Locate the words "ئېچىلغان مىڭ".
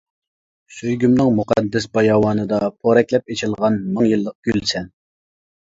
3.35-4.11